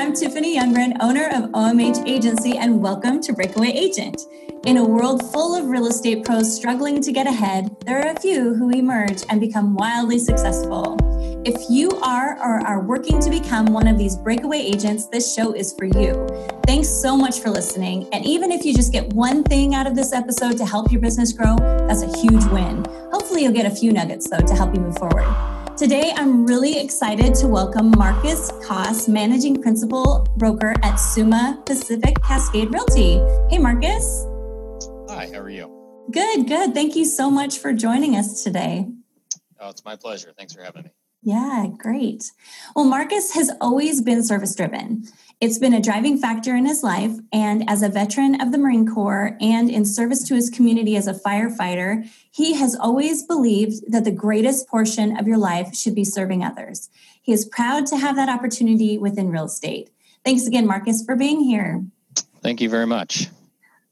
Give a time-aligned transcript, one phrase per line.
[0.00, 4.22] I'm Tiffany Youngren, owner of OMH Agency, and welcome to Breakaway Agent.
[4.64, 8.18] In a world full of real estate pros struggling to get ahead, there are a
[8.18, 10.96] few who emerge and become wildly successful.
[11.44, 15.52] If you are or are working to become one of these breakaway agents, this show
[15.52, 16.26] is for you.
[16.64, 18.08] Thanks so much for listening.
[18.14, 21.02] And even if you just get one thing out of this episode to help your
[21.02, 21.56] business grow,
[21.86, 22.86] that's a huge win.
[23.12, 25.59] Hopefully, you'll get a few nuggets, though, to help you move forward.
[25.80, 32.70] Today, I'm really excited to welcome Marcus Koss, Managing Principal Broker at Summa Pacific Cascade
[32.70, 33.14] Realty.
[33.48, 34.26] Hey, Marcus.
[35.08, 35.72] Hi, how are you?
[36.12, 36.74] Good, good.
[36.74, 38.88] Thank you so much for joining us today.
[39.58, 40.34] Oh, it's my pleasure.
[40.36, 40.90] Thanks for having me.
[41.22, 42.30] Yeah, great.
[42.76, 45.04] Well, Marcus has always been service driven.
[45.40, 47.12] It's been a driving factor in his life.
[47.32, 51.06] And as a veteran of the Marine Corps and in service to his community as
[51.06, 56.04] a firefighter, he has always believed that the greatest portion of your life should be
[56.04, 56.90] serving others.
[57.22, 59.88] He is proud to have that opportunity within real estate.
[60.26, 61.86] Thanks again, Marcus, for being here.
[62.42, 63.28] Thank you very much.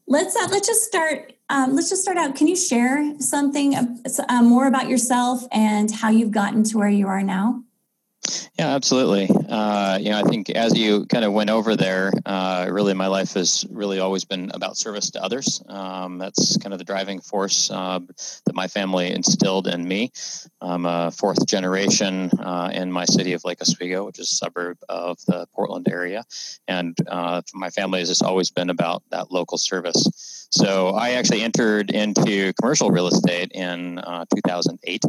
[0.06, 1.33] Let's uh, let's just start.
[1.48, 2.34] Um, let's just start out.
[2.34, 3.87] Can you share something uh,
[4.28, 7.62] uh, more about yourself and how you've gotten to where you are now?
[8.59, 9.31] Yeah, absolutely.
[9.48, 13.07] Uh, you know, I think as you kind of went over there, uh, really my
[13.07, 15.62] life has really always been about service to others.
[15.69, 18.01] Um, that's kind of the driving force uh,
[18.45, 20.12] that my family instilled in me.
[20.61, 24.79] I'm a fourth generation uh, in my city of Lake Oswego, which is a suburb
[24.89, 26.25] of the Portland area,
[26.67, 30.38] and uh, my family has just always been about that local service.
[30.50, 35.04] So I actually entered into commercial real estate in uh, 2008,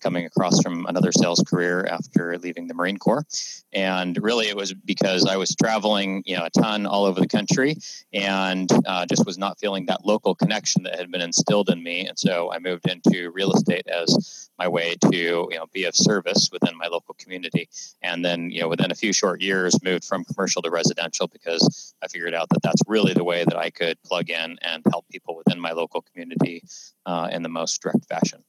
[0.00, 3.24] coming across from another sales career after leaving the Marine Corps.
[3.72, 7.28] And really, it was because I was traveling, you know, a ton all over the
[7.28, 7.76] country,
[8.12, 12.06] and uh, just was not feeling that local connection that had been instilled in me.
[12.06, 15.96] And so I moved into real estate as my way to, you know, be of
[15.96, 17.68] service within my local community.
[18.02, 21.94] And then, you know, within a few short years, moved from commercial to residential because
[22.02, 25.06] I figured out that that's really the way that I could plug in and help
[25.08, 26.62] people within my local community
[27.06, 28.44] uh, in the most direct fashion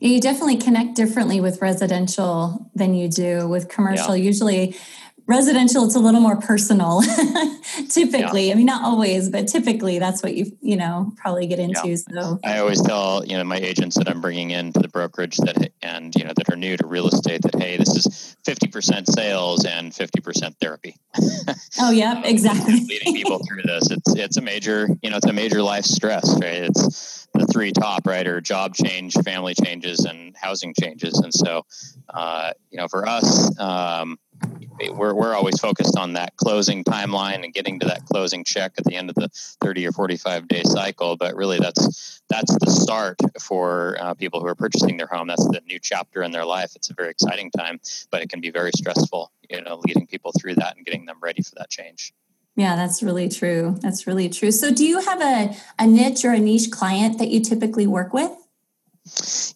[0.00, 4.16] you definitely connect differently with residential than you do with commercial.
[4.16, 4.24] Yeah.
[4.24, 4.76] Usually,
[5.30, 7.02] residential it's a little more personal
[7.88, 8.48] typically.
[8.48, 8.52] Yeah.
[8.52, 11.96] i mean not always but typically that's what you you know probably get into yeah.
[11.96, 12.38] so.
[12.44, 16.14] I always tell you know my agents that i'm bringing into the brokerage that and
[16.14, 19.92] you know that are new to real estate that hey this is 50% sales and
[19.92, 20.96] 50% therapy.
[21.80, 22.80] Oh yeah exactly.
[22.80, 23.90] leading people through this.
[23.90, 26.64] It's it's a major you know it's a major life stress right?
[26.64, 31.18] It's the three top right are job change family changes and housing changes.
[31.18, 31.64] And so
[32.12, 34.18] uh, you know for us um,
[34.88, 38.84] we're, we're always focused on that closing timeline and getting to that closing check at
[38.84, 39.28] the end of the
[39.62, 44.46] 30 or 45 day cycle but really that's that's the start for uh, people who
[44.46, 45.26] are purchasing their home.
[45.26, 46.76] That's the new chapter in their life.
[46.76, 47.80] It's a very exciting time
[48.10, 51.18] but it can be very stressful you know leading people through that and getting them
[51.22, 52.12] ready for that change.
[52.56, 53.76] Yeah that's really true.
[53.80, 54.52] That's really true.
[54.52, 58.12] So do you have a, a niche or a niche client that you typically work
[58.12, 58.30] with?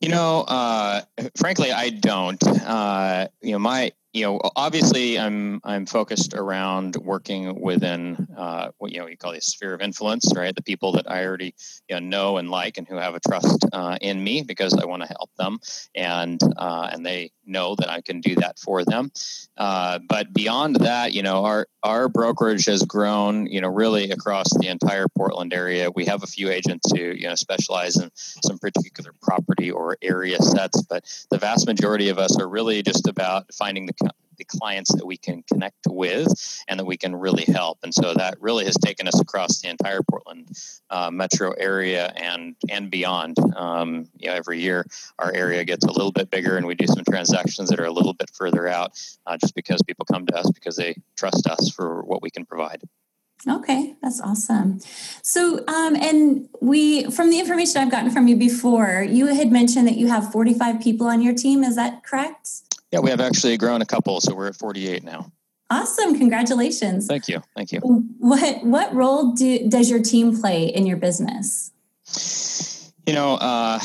[0.00, 1.02] You know, uh,
[1.36, 2.42] frankly, I don't.
[2.42, 8.92] Uh, you know, my you know, obviously, I'm I'm focused around working within uh, what
[8.92, 10.54] you know you call the sphere of influence, right?
[10.54, 11.56] The people that I already
[11.88, 14.86] you know, know and like, and who have a trust uh, in me because I
[14.86, 15.58] want to help them,
[15.96, 19.10] and uh, and they know that I can do that for them.
[19.56, 24.46] Uh, but beyond that, you know, our our brokerage has grown, you know, really across
[24.58, 25.90] the entire Portland area.
[25.94, 30.38] We have a few agents who you know specialize in some particular property or area
[30.40, 33.92] sets, but the vast majority of us are really just about finding the
[34.36, 36.28] the clients that we can connect with
[36.68, 37.78] and that we can really help.
[37.82, 40.48] And so that really has taken us across the entire Portland
[40.90, 43.36] uh, metro area and and beyond.
[43.56, 44.86] Um, you know, every year
[45.18, 47.92] our area gets a little bit bigger, and we do some transactions that are a
[47.92, 48.92] little bit further out,
[49.26, 52.44] uh, just because people come to us because they trust us for what we can
[52.44, 52.82] provide.
[53.46, 54.80] Okay, that's awesome.
[55.22, 59.86] So, um, and we, from the information I've gotten from you before, you had mentioned
[59.86, 61.62] that you have 45 people on your team.
[61.62, 62.48] Is that correct?
[62.94, 65.32] Yeah, we have actually grown a couple, so we're at 48 now.
[65.68, 66.16] Awesome!
[66.16, 67.08] Congratulations.
[67.08, 67.42] Thank you.
[67.56, 67.80] Thank you.
[67.80, 71.72] What what role do, does your team play in your business?
[73.04, 73.80] You know, uh,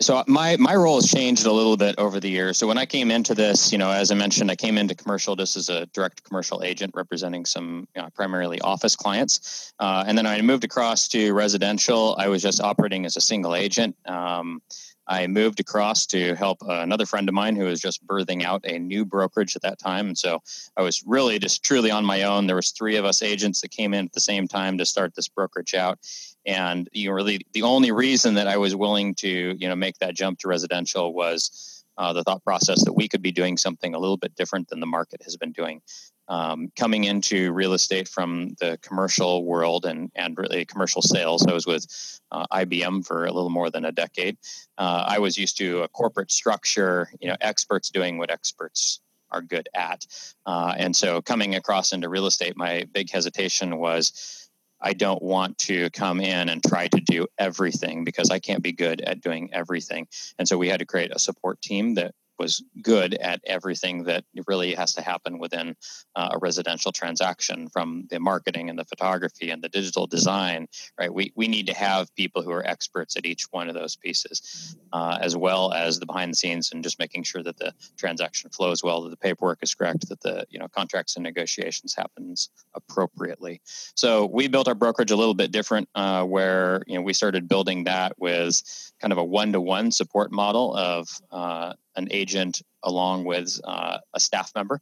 [0.00, 2.56] so my my role has changed a little bit over the years.
[2.56, 5.36] So when I came into this, you know, as I mentioned, I came into commercial
[5.36, 10.16] just as a direct commercial agent representing some you know, primarily office clients, uh, and
[10.16, 12.16] then I moved across to residential.
[12.18, 13.94] I was just operating as a single agent.
[14.06, 14.62] Um,
[15.08, 18.64] I moved across to help uh, another friend of mine who was just birthing out
[18.64, 20.42] a new brokerage at that time, and so
[20.76, 22.46] I was really just truly on my own.
[22.46, 25.14] There was three of us agents that came in at the same time to start
[25.14, 25.98] this brokerage out,
[26.44, 29.98] and you know, really the only reason that I was willing to you know make
[29.98, 33.94] that jump to residential was uh, the thought process that we could be doing something
[33.94, 35.80] a little bit different than the market has been doing.
[36.28, 41.46] Um, coming into real estate from the commercial world and, and really commercial sales.
[41.46, 41.86] I was with
[42.32, 44.36] uh, IBM for a little more than a decade.
[44.78, 49.00] Uh, I was used to a corporate structure, you know, experts doing what experts
[49.30, 50.06] are good at.
[50.46, 54.48] Uh, and so coming across into real estate, my big hesitation was
[54.80, 58.72] I don't want to come in and try to do everything because I can't be
[58.72, 60.06] good at doing everything.
[60.38, 64.24] And so we had to create a support team that was good at everything that
[64.46, 65.76] really has to happen within
[66.14, 70.66] uh, a residential transaction from the marketing and the photography and the digital design
[70.98, 71.12] right?
[71.12, 74.76] We, we need to have people who are experts at each one of those pieces
[74.92, 78.50] uh, as well as the behind the scenes and just making sure that the transaction
[78.50, 82.50] flows well that the paperwork is correct that the you know contracts and negotiations happens
[82.74, 83.60] appropriately.
[83.94, 87.48] So we built our brokerage a little bit different uh, where you know we started
[87.48, 88.62] building that with
[89.00, 94.52] kind of a one-to-one support model of uh, an agent along with uh, a staff
[94.54, 94.80] member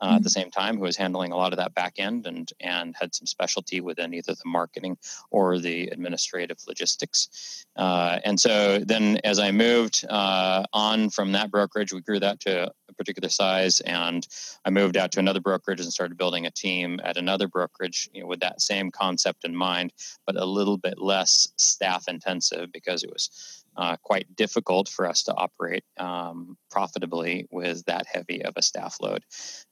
[0.00, 0.16] uh, mm-hmm.
[0.16, 0.40] at the mm-hmm.
[0.40, 3.26] same time who was handling a lot of that back end and and had some
[3.26, 4.96] specialty within either the marketing
[5.30, 7.64] or the administrative logistics.
[7.76, 12.40] Uh, and so then as I moved uh, on from that brokerage, we grew that
[12.40, 14.26] to a particular size, and
[14.64, 18.22] I moved out to another brokerage and started building a team at another brokerage you
[18.22, 19.92] know, with that same concept in mind,
[20.26, 25.24] but a little bit less staff intensive because it was uh, quite difficult for us
[25.24, 29.22] to operate um, profitably with that heavy of a staff load.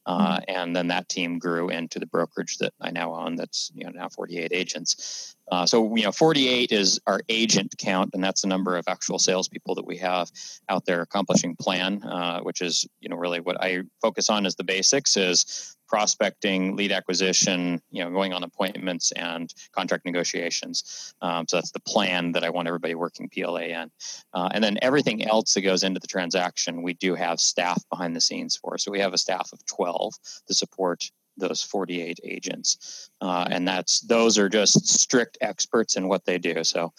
[0.06, 0.44] Uh, mm-hmm.
[0.48, 3.36] And then that team grew into the brokerage that I now own.
[3.36, 5.33] That's you know now 48 agents.
[5.50, 9.18] Uh, so you know 48 is our agent count, and that's the number of actual
[9.18, 10.30] salespeople that we have
[10.68, 14.56] out there accomplishing plan, uh, which is you know really what I focus on as
[14.56, 21.14] the basics is prospecting, lead acquisition, you know, going on appointments and contract negotiations.
[21.20, 23.90] Um, so that's the plan that I want everybody working PLA in.
[24.32, 28.16] Uh, and then everything else that goes into the transaction, we do have staff behind
[28.16, 28.78] the scenes for.
[28.78, 30.14] So we have a staff of 12
[30.48, 33.10] to support those 48 agents.
[33.20, 36.64] Uh, and that's those are just strict experts in what they do.
[36.64, 36.92] So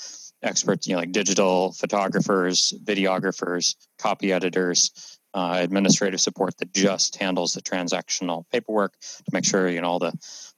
[0.44, 7.54] experts, you know, like digital photographers, videographers, copy editors, uh, administrative support that just handles
[7.54, 10.14] the transactional paperwork to make sure you know all the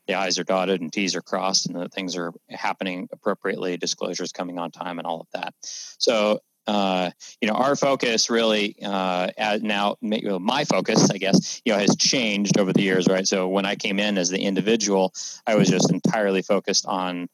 [0.06, 4.32] the I's are dotted and T's are crossed and that things are happening appropriately, disclosures
[4.32, 5.54] coming on time, and all of that.
[5.62, 7.12] So uh,
[7.42, 9.30] you know, our focus really uh,
[9.62, 13.28] now, my focus, I guess, you know, has changed over the years, right?
[13.28, 15.14] So when I came in as the individual,
[15.46, 17.30] I was just entirely focused on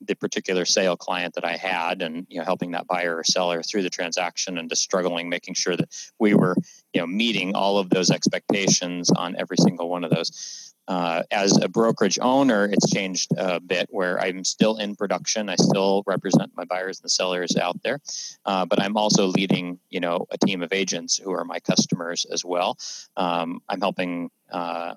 [0.00, 3.62] the particular sale client that I had and you know helping that buyer or seller
[3.62, 5.88] through the transaction and just struggling making sure that
[6.18, 6.56] we were
[6.92, 10.72] you know meeting all of those expectations on every single one of those.
[10.88, 15.48] Uh, as a brokerage owner it's changed a bit where I'm still in production.
[15.48, 18.00] I still represent my buyers and sellers out there.
[18.44, 22.24] Uh, but I'm also leading you know a team of agents who are my customers
[22.30, 22.78] as well.
[23.16, 24.94] Um, I'm helping uh,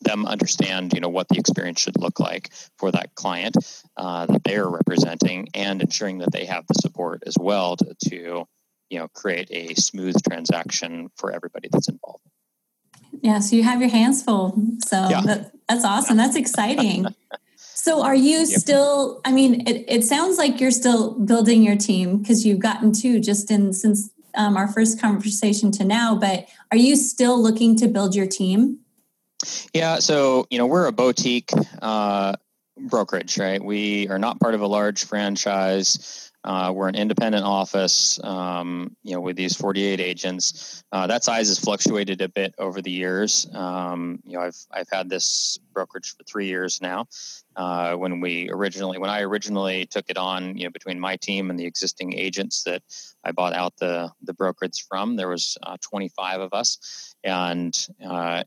[0.00, 3.56] them understand you know what the experience should look like for that client
[3.96, 7.94] uh, that they are representing and ensuring that they have the support as well to,
[8.08, 8.44] to
[8.90, 12.24] you know create a smooth transaction for everybody that's involved.
[13.22, 14.60] Yeah so you have your hands full.
[14.84, 15.20] So yeah.
[15.22, 16.16] that, that's awesome.
[16.16, 17.06] That's exciting.
[17.84, 18.48] So are you yep.
[18.48, 22.92] still i mean it, it sounds like you're still building your team because you've gotten
[22.92, 27.76] two just in since um, our first conversation to now but are you still looking
[27.76, 28.78] to build your team
[29.72, 31.50] yeah, so you know we're a boutique
[31.82, 32.34] uh,
[32.76, 33.62] brokerage, right?
[33.62, 36.30] We are not part of a large franchise.
[36.44, 40.84] Uh, we're an independent office, um, you know, with these 48 agents.
[40.92, 43.46] Uh, that size has fluctuated a bit over the years.
[43.54, 47.06] Um, you know, I've I've had this brokerage for three years now.
[47.56, 51.48] Uh, when we originally, when I originally took it on, you know, between my team
[51.48, 52.82] and the existing agents that
[53.24, 57.74] I bought out the the brokerage from, there was uh, 25 of us, and
[58.06, 58.44] uh,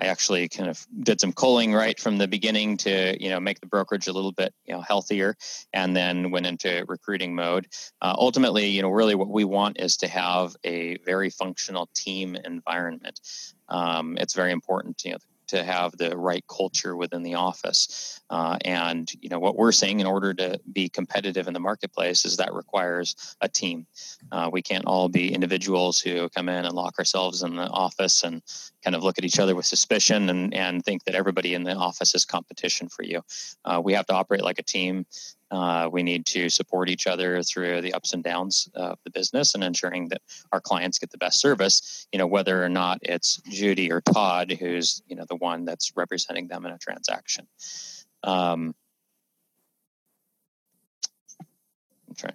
[0.00, 3.60] I actually kind of did some culling right from the beginning to you know make
[3.60, 5.36] the brokerage a little bit you know healthier,
[5.72, 7.66] and then went into recruiting mode.
[8.00, 12.36] Uh, ultimately, you know, really what we want is to have a very functional team
[12.44, 13.20] environment.
[13.68, 15.04] Um, it's very important.
[15.04, 15.18] You know,
[15.50, 18.20] to have the right culture within the office.
[18.30, 22.24] Uh, and you know what we're saying in order to be competitive in the marketplace
[22.24, 23.86] is that requires a team.
[24.32, 28.22] Uh, we can't all be individuals who come in and lock ourselves in the office
[28.22, 28.42] and
[28.84, 31.74] kind of look at each other with suspicion and, and think that everybody in the
[31.74, 33.20] office is competition for you.
[33.64, 35.04] Uh, we have to operate like a team.
[35.50, 39.54] Uh, we need to support each other through the ups and downs of the business
[39.54, 42.06] and ensuring that our clients get the best service.
[42.12, 45.92] You know, whether or not it's Judy or Todd who's you know the one that's
[45.96, 47.46] representing them in a transaction.
[48.22, 48.74] Um,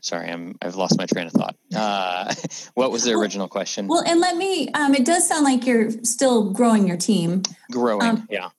[0.01, 1.55] sorry, I'm I've lost my train of thought.
[1.75, 2.33] Uh,
[2.73, 3.87] what was the original question?
[3.87, 4.69] Well, and let me.
[4.73, 7.43] Um, it does sound like you're still growing your team.
[7.71, 8.49] Growing, um, yeah.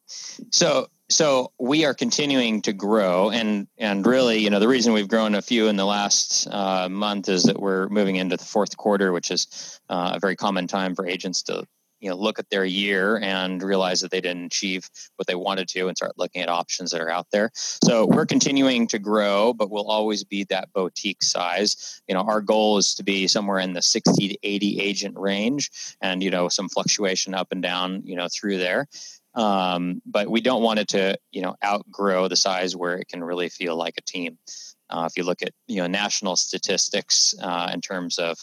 [0.51, 5.09] So so we are continuing to grow and and really you know the reason we've
[5.09, 8.77] grown a few in the last uh, month is that we're moving into the fourth
[8.77, 11.65] quarter which is uh, a very common time for agents to
[12.01, 15.69] you know look at their year and realize that they didn't achieve what they wanted
[15.69, 17.51] to and start looking at options that are out there.
[17.55, 22.03] So we're continuing to grow but we'll always be that boutique size.
[22.09, 25.71] You know our goal is to be somewhere in the 60 to 80 agent range
[26.03, 28.89] and you know some fluctuation up and down you know through there
[29.37, 33.23] um, but we don't want it to you know outgrow the size where it can
[33.23, 34.39] really feel like a team.
[34.91, 38.39] Uh, if you look at you know national statistics uh, in terms of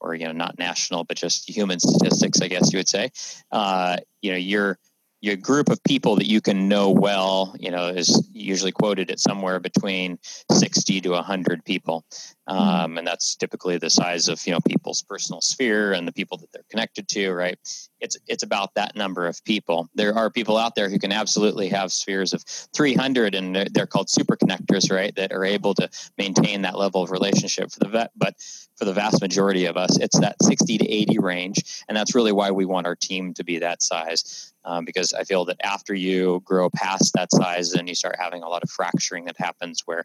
[0.00, 3.10] or you know not national but just human statistics i guess you would say
[3.50, 4.78] uh, you know you're
[5.20, 9.18] your group of people that you can know well, you know, is usually quoted at
[9.18, 10.18] somewhere between
[10.52, 12.04] 60 to 100 people.
[12.48, 12.56] Hmm.
[12.56, 16.38] Um, and that's typically the size of, you know, people's personal sphere and the people
[16.38, 17.58] that they're connected to, right?
[18.00, 19.88] It's, it's about that number of people.
[19.94, 22.42] There are people out there who can absolutely have spheres of
[22.74, 25.14] 300 and they're, they're called super connectors, right?
[25.16, 28.12] That are able to maintain that level of relationship for the vet.
[28.16, 28.34] But
[28.76, 31.82] for the vast majority of us, it's that 60 to 80 range.
[31.88, 35.24] And that's really why we want our team to be that size um, because I
[35.24, 38.70] feel that after you grow past that size, then you start having a lot of
[38.70, 40.04] fracturing that happens where,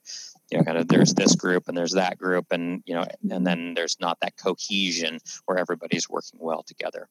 [0.53, 3.45] you know, kind of there's this group and there's that group, and you know, and
[3.45, 7.09] then there's not that cohesion where everybody's working well together.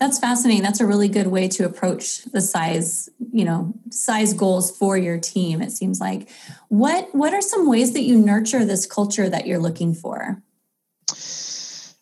[0.00, 0.64] That's fascinating.
[0.64, 5.18] That's a really good way to approach the size, you know, size goals for your
[5.18, 5.62] team.
[5.62, 6.28] It seems like.
[6.66, 10.42] What What are some ways that you nurture this culture that you're looking for?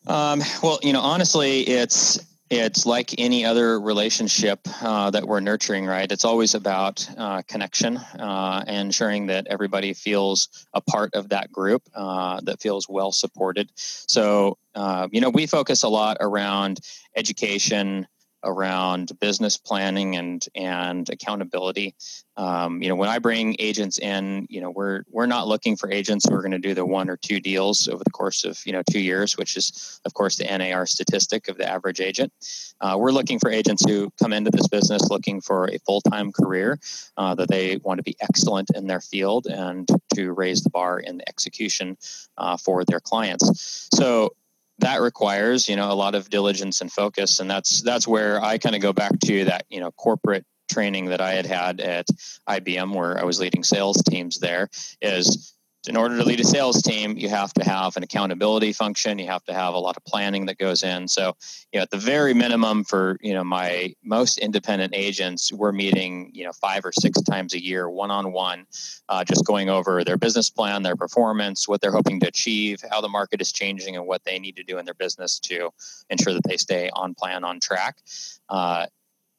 [0.07, 5.85] Um, well, you know, honestly, it's it's like any other relationship uh, that we're nurturing,
[5.85, 6.11] right?
[6.11, 11.51] It's always about uh, connection uh, and ensuring that everybody feels a part of that
[11.51, 13.71] group, uh, that feels well supported.
[13.75, 16.81] So, uh, you know, we focus a lot around
[17.17, 18.07] education,
[18.47, 21.95] around business planning and and accountability.
[22.39, 25.91] Um, you know, when I bring agents in, you know, we're we're not looking for
[25.91, 28.59] agents who are going to do the one or two deals over the course of
[28.65, 32.33] you know two years, which is of course the NAR statistic of the average agent.
[32.81, 36.33] Uh, we're looking for agents who come into this business looking for a full time
[36.33, 36.79] career,
[37.17, 40.99] uh, that they want to be excellent in their field and to raise the bar
[40.99, 41.97] in the execution
[42.39, 43.89] uh, for their clients.
[43.95, 44.35] So
[44.79, 47.41] that requires you know a lot of diligence and focus.
[47.41, 51.07] And that's that's where i kind of go back to that you know corporate training
[51.07, 52.07] that i had had at
[52.49, 54.69] ibm where i was leading sales teams there
[55.01, 55.56] is
[55.89, 59.19] in order to lead a sales team, you have to have an accountability function.
[59.19, 61.09] You have to have a lot of planning that goes in.
[61.09, 61.37] So,
[61.73, 66.31] you know, at the very minimum for you know my most independent agents, we're meeting
[66.33, 68.67] you know five or six times a year, one on one,
[69.27, 73.09] just going over their business plan, their performance, what they're hoping to achieve, how the
[73.09, 75.71] market is changing, and what they need to do in their business to
[76.11, 77.97] ensure that they stay on plan, on track.
[78.49, 78.87] Uh,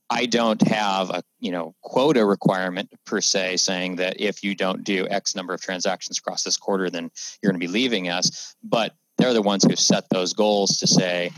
[0.10, 4.84] I don't have a you know quota requirement per se saying that if you don't
[4.84, 7.12] do X number of transactions across this quarter, then
[7.42, 8.56] you're going to be leaving us.
[8.64, 11.32] But they're the ones who set those goals to say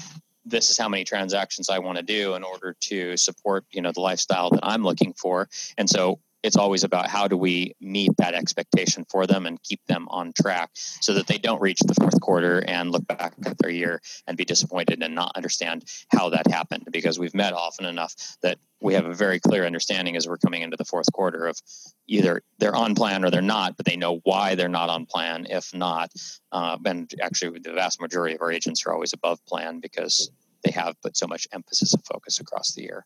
[0.45, 3.91] this is how many transactions I want to do in order to support you know
[3.91, 5.49] the lifestyle that I'm looking for.
[5.77, 9.85] And so it's always about how do we meet that expectation for them and keep
[9.87, 13.57] them on track so that they don't reach the fourth quarter and look back at
[13.57, 16.87] their year and be disappointed and not understand how that happened.
[16.91, 20.61] Because we've met often enough that we have a very clear understanding as we're coming
[20.61, 21.59] into the fourth quarter of
[22.07, 25.45] either they're on plan or they're not but they know why they're not on plan
[25.49, 26.11] if not.
[26.51, 30.31] Uh, and actually the vast majority of our agents are always above plan because
[30.63, 33.05] they have put so much emphasis and focus across the year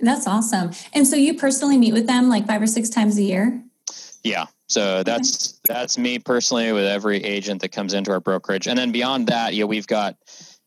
[0.00, 0.70] that's awesome.
[0.92, 3.62] And so you personally meet with them like five or six times a year?
[4.22, 4.46] Yeah.
[4.68, 5.74] So that's okay.
[5.74, 8.66] that's me personally with every agent that comes into our brokerage.
[8.66, 10.16] And then beyond that, yeah, we've got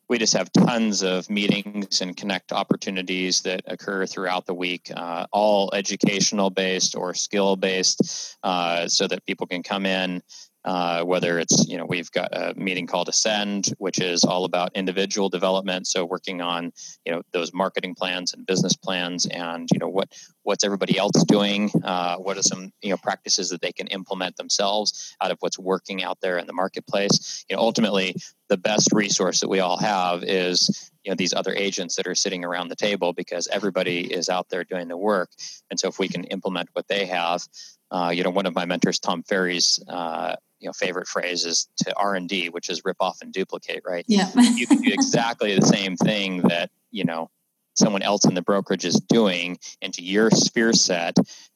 [0.10, 5.26] we just have tons of meetings and connect opportunities that occur throughout the week, uh,
[5.34, 10.22] all educational based or skill based, uh, so that people can come in,
[10.68, 14.70] uh, whether it's you know we've got a meeting called ascend which is all about
[14.76, 15.88] individual development.
[15.88, 16.74] So working on
[17.06, 21.24] you know those marketing plans and business plans and you know what what's everybody else
[21.24, 21.72] doing?
[21.86, 25.58] Uh, what are some you know practices that they can implement themselves out of what's
[25.58, 27.46] working out there in the marketplace?
[27.50, 28.14] You know ultimately
[28.50, 32.16] the best resource that we all have is you know these other agents that are
[32.16, 35.30] sitting around the table because everybody is out there doing the work.
[35.72, 37.48] And so if we can implement what they have
[37.90, 41.68] uh, you know one of my mentors tom ferry's uh, you know favorite phrase is
[41.78, 44.06] to r&d which is rip off and duplicate right?
[44.08, 44.30] Yeah.
[44.36, 47.30] You can do exactly the same thing that you know
[47.76, 51.16] someone else in the brokerage is doing into your sphere set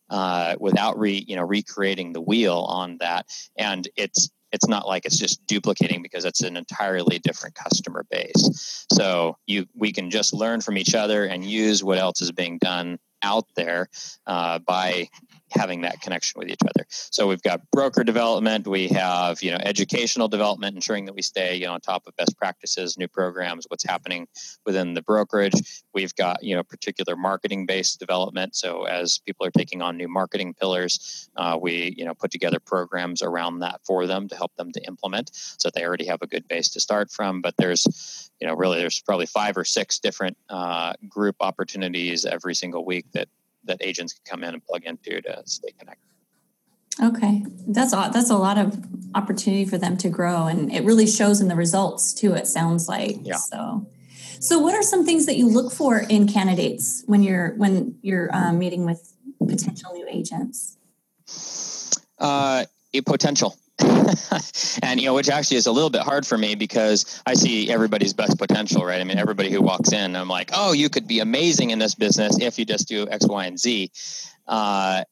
[0.10, 3.26] uh, without re you know recreating the wheel on that.
[3.58, 8.86] And it's it's not like it's just duplicating because it's an entirely different customer base.
[8.92, 12.58] So you we can just learn from each other and use what else is being
[12.60, 13.88] done out there
[14.28, 15.08] uh, by
[15.52, 16.86] having that connection with each other.
[16.90, 21.56] So we've got broker development, we have you know educational development, ensuring that we stay
[21.56, 24.28] you know on top of best practices, new programs, what's happening
[24.66, 25.54] within the brokerage.
[25.94, 28.56] We've got you know particular marketing based development.
[28.56, 32.60] So as people are taking on new marketing pillars, uh, we you know put together
[32.60, 36.28] programs around that for them to help them to implement, so they already have a
[36.28, 37.42] good base to start from.
[37.42, 42.56] But there's you know really there's probably five or six different uh, group opportunities every
[42.56, 43.28] single week that
[43.66, 46.08] that agents can come in and plug into to stay connected.
[47.02, 51.08] Okay, that's a, that's a lot of opportunity for them to grow, and it really
[51.08, 52.34] shows in the results too.
[52.34, 53.38] It sounds like yeah.
[53.38, 53.88] so.
[54.40, 58.30] So, what are some things that you look for in candidates when you're when you're
[58.36, 60.78] um, meeting with potential new agents?
[62.20, 63.56] Uh, a potential.
[64.84, 67.72] and you know, which actually is a little bit hard for me because I see
[67.72, 69.02] everybody's best potential, right?
[69.02, 71.96] I mean, everybody who walks in, I'm like, oh, you could be amazing in this
[71.96, 73.92] business if you just do X, Y, and Z.
[74.48, 75.04] Uh,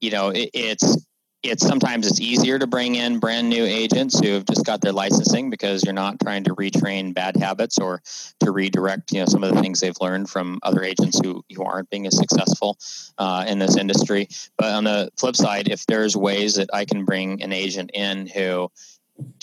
[0.00, 1.07] you know, it, it's
[1.42, 4.92] it's sometimes it's easier to bring in brand new agents who have just got their
[4.92, 8.02] licensing because you're not trying to retrain bad habits or
[8.40, 11.62] to redirect you know some of the things they've learned from other agents who, who
[11.62, 12.76] aren't being as successful
[13.18, 14.28] uh, in this industry.
[14.56, 18.26] But on the flip side if there's ways that i can bring an agent in
[18.26, 18.70] who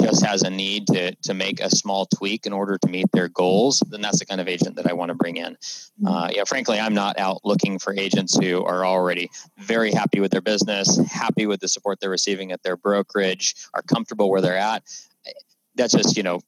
[0.02, 3.28] just has a need to to make a small tweak in order to meet their
[3.28, 5.54] goals, then that's the kind of agent that I want to bring in.
[5.54, 6.08] Mm-hmm.
[6.08, 10.32] Uh, yeah, frankly, I'm not out looking for agents who are already very happy with
[10.32, 14.58] their business, happy with the support they're receiving at their brokerage, are comfortable where they're
[14.58, 14.84] at.
[15.76, 16.40] That's just you know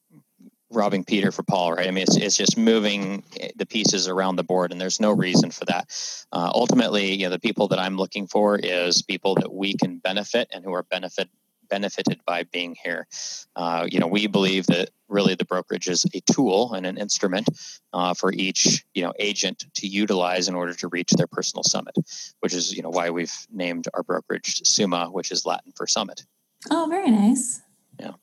[0.69, 1.87] robbing Peter for Paul, right?
[1.87, 3.23] I mean, it's, it's just moving
[3.55, 5.89] the pieces around the board, and there's no reason for that.
[6.31, 9.99] Uh, ultimately, you know, the people that I'm looking for is people that we can
[9.99, 11.29] benefit and who are benefit
[11.69, 13.07] benefited by being here.
[13.55, 17.47] Uh, you know, we believe that really the brokerage is a tool and an instrument
[17.93, 21.95] uh, for each you know agent to utilize in order to reach their personal summit,
[22.39, 26.23] which is you know why we've named our brokerage Summa, which is Latin for summit.
[26.69, 27.61] Oh, very nice.
[27.99, 28.13] Yeah.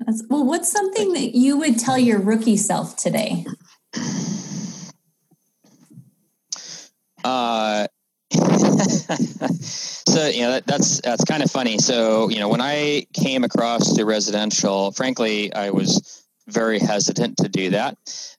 [0.00, 3.44] That's, well, what's something that you would tell your rookie self today?
[7.24, 7.86] Uh,
[10.12, 11.78] so you know that, that's that's kind of funny.
[11.78, 17.48] So you know when I came across the residential, frankly, I was very hesitant to
[17.48, 17.96] do that,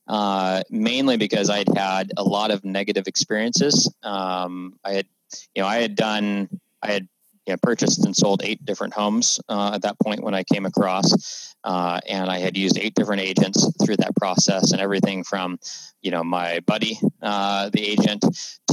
[0.08, 3.92] uh, mainly because I'd had a lot of negative experiences.
[4.04, 5.08] Um, I had,
[5.56, 6.50] you know, I had done,
[6.82, 7.08] I had
[7.46, 10.66] you know, purchased and sold eight different homes uh, at that point when I came
[10.66, 15.60] across, uh, and I had used eight different agents through that process, and everything from,
[16.02, 18.24] you know, my buddy, uh, the agent,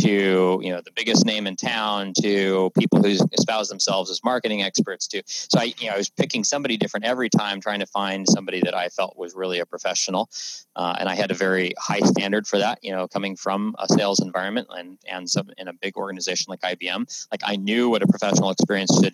[0.01, 4.63] to you know the biggest name in town, to people who espouse themselves as marketing
[4.63, 5.07] experts.
[5.09, 8.27] To so I, you know, I was picking somebody different every time, trying to find
[8.29, 10.31] somebody that I felt was really a professional,
[10.77, 12.79] uh, and I had a very high standard for that.
[12.83, 16.61] You know, coming from a sales environment and and some in a big organization like
[16.61, 19.13] IBM, like I knew what a professional experience should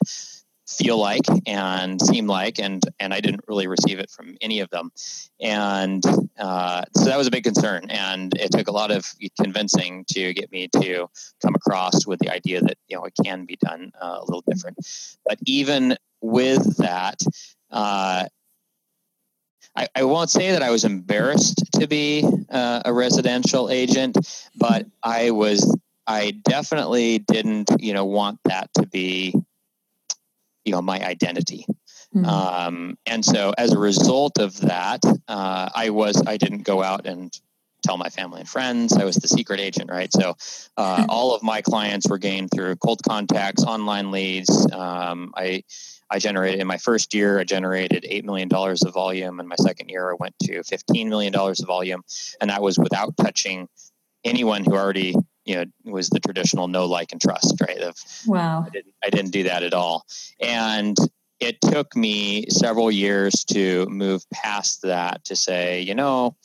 [0.67, 4.71] feel like and seem like and and i didn't really receive it from any of
[4.71, 4.91] them.
[5.41, 6.03] And
[6.39, 9.07] uh, so that was a big concern and it took a lot of
[9.41, 11.09] convincing to get me to
[11.43, 14.43] come across with the idea that you know it can be done uh, a little
[14.47, 14.79] different.
[15.25, 17.21] But even with that
[17.71, 18.25] uh,
[19.77, 24.17] I, I, won't say that I was embarrassed to be uh, a residential agent,
[24.57, 25.77] but I was
[26.07, 29.35] I definitely didn't, you know, want that to be,
[30.65, 31.67] you know, my identity.
[32.15, 32.25] Mm-hmm.
[32.25, 37.07] Um, and so as a result of that, uh, I was, I didn't go out
[37.07, 37.33] and
[37.83, 38.93] tell my family and friends.
[38.93, 40.13] I was the secret agent, right?
[40.13, 40.37] So
[40.77, 41.11] uh, hmm.
[41.11, 44.51] all of my clients were gained through cold contacts, online leads.
[44.73, 45.63] Um, I,
[46.11, 49.41] I generated in my first year, I generated $8 million of volume.
[49.41, 52.03] In my second year, I went to $15 million of volume.
[52.41, 53.69] And that was without touching
[54.25, 55.15] anyone who already
[55.47, 59.11] you know was the traditional know like and trust right of wow I didn't, I
[59.11, 60.05] didn't do that at all
[60.41, 60.97] and
[61.39, 66.37] it took me several years to move past that to say you know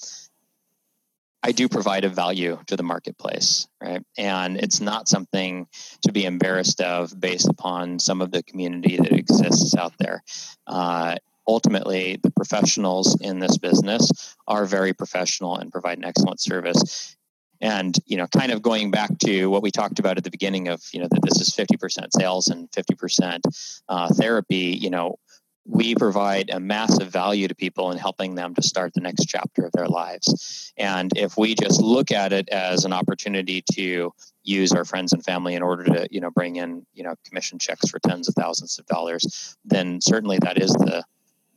[1.43, 4.03] I do provide a value to the marketplace, right?
[4.17, 5.67] And it's not something
[6.03, 10.23] to be embarrassed of based upon some of the community that exists out there.
[10.67, 11.15] Uh,
[11.47, 17.17] ultimately, the professionals in this business are very professional and provide an excellent service
[17.61, 20.67] and you know kind of going back to what we talked about at the beginning
[20.67, 23.39] of you know that this is 50% sales and 50%
[23.87, 25.17] uh, therapy you know
[25.65, 29.63] we provide a massive value to people in helping them to start the next chapter
[29.63, 30.73] of their lives.
[30.77, 34.11] And if we just look at it as an opportunity to
[34.43, 37.59] use our friends and family in order to, you know, bring in, you know, commission
[37.59, 41.03] checks for tens of thousands of dollars, then certainly that is the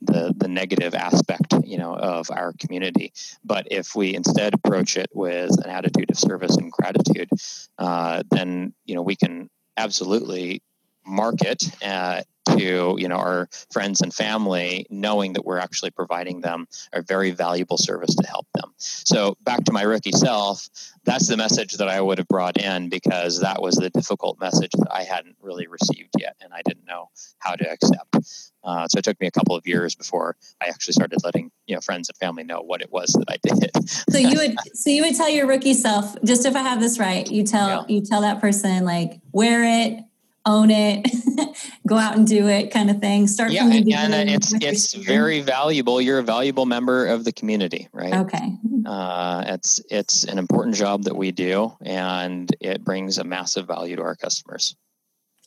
[0.05, 3.13] the the negative aspect you know of our community.
[3.43, 7.29] But if we instead approach it with an attitude of service and gratitude
[7.77, 10.61] uh, then you know we can absolutely
[11.05, 12.21] market uh,
[12.57, 17.31] to you know our friends and family knowing that we're actually providing them a very
[17.31, 18.73] valuable service to help them.
[18.77, 20.69] So back to my rookie self
[21.05, 24.71] that's the message that i would have brought in because that was the difficult message
[24.71, 28.15] that i hadn't really received yet and i didn't know how to accept.
[28.63, 31.75] Uh, so it took me a couple of years before i actually started letting you
[31.75, 33.89] know friends and family know what it was that i did.
[34.09, 36.99] So you would so you would tell your rookie self just if i have this
[36.99, 37.95] right you tell yeah.
[37.95, 40.03] you tell that person like wear it
[40.45, 41.05] own it,
[41.87, 43.27] go out and do it kind of thing.
[43.27, 44.13] Start yeah, from the beginning.
[44.13, 45.99] And it's it's very valuable.
[45.99, 48.13] You're a valuable member of the community, right?
[48.13, 48.57] Okay.
[48.85, 53.95] Uh, it's it's an important job that we do, and it brings a massive value
[53.95, 54.75] to our customers.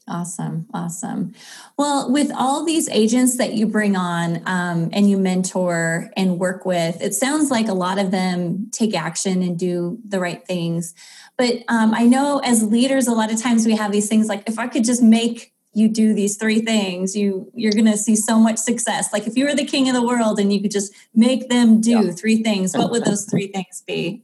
[0.08, 0.66] Awesome.
[0.72, 1.34] Awesome.
[1.76, 6.64] Well, with all these agents that you bring on um, and you mentor and work
[6.64, 10.94] with, it sounds like a lot of them take action and do the right things.
[11.38, 14.42] But um, I know as leaders, a lot of times we have these things like,
[14.46, 18.16] if I could just make you do these three things you you're going to see
[18.16, 20.70] so much success like if you were the king of the world and you could
[20.70, 22.10] just make them do yeah.
[22.10, 24.22] three things what would those three things be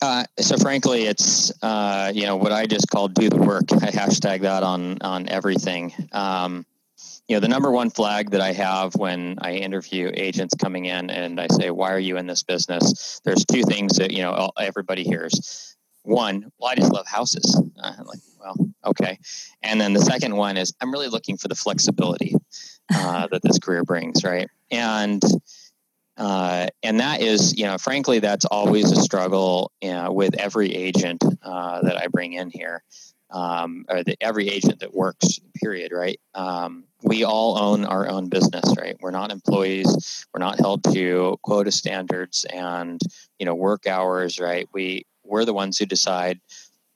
[0.00, 3.90] uh, so frankly, it's uh, you know what I just called "do the work." I
[3.90, 5.92] hashtag that on on everything.
[6.12, 6.64] Um,
[7.28, 11.10] you know, the number one flag that I have when I interview agents coming in
[11.10, 14.50] and I say, "Why are you in this business?" There's two things that you know
[14.58, 15.76] everybody hears.
[16.02, 17.60] One, well, I just love houses.
[17.82, 19.18] Uh, like, well, okay.
[19.62, 22.34] And then the second one is, I'm really looking for the flexibility
[22.94, 24.48] uh, that this career brings, right?
[24.70, 25.22] And
[26.16, 30.74] uh, and that is, you know, frankly, that's always a struggle you know, with every
[30.74, 32.82] agent uh, that I bring in here,
[33.30, 35.38] um, or the, every agent that works.
[35.60, 35.92] Period.
[35.92, 36.20] Right.
[36.34, 38.64] Um, we all own our own business.
[38.78, 38.96] Right.
[39.00, 40.26] We're not employees.
[40.32, 43.00] We're not held to quota standards and
[43.38, 44.38] you know work hours.
[44.38, 44.68] Right.
[44.72, 46.40] We we're the ones who decide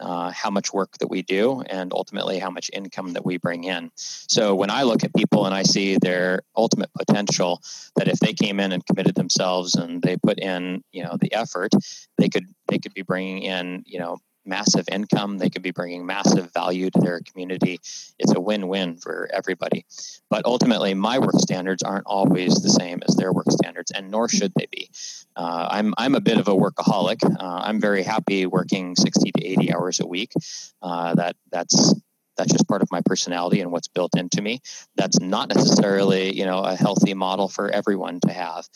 [0.03, 3.65] uh, how much work that we do and ultimately how much income that we bring
[3.65, 3.91] in.
[3.95, 7.63] So when I look at people and I see their ultimate potential,
[7.97, 11.33] that if they came in and committed themselves and they put in, you know, the
[11.33, 11.71] effort,
[12.19, 15.39] they could they could be bringing in, you know, massive income.
[15.39, 17.81] They could be bringing massive value to their community.
[18.19, 19.85] It's a win win for everybody.
[20.31, 24.29] But ultimately, my work standards aren't always the same as their work standards, and nor
[24.29, 24.91] should they be.
[25.37, 27.25] Uh, I'm, I'm a bit of a workaholic.
[27.25, 30.33] Uh, I'm very happy working 60 to 80 hours a week.
[30.81, 31.95] Uh, that That's
[32.37, 34.61] that's just part of my personality and what's built into me
[34.97, 38.67] that's not necessarily you know a healthy model for everyone to have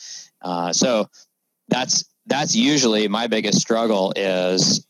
[0.42, 1.08] uh, so
[1.68, 4.86] that's that's usually my biggest struggle is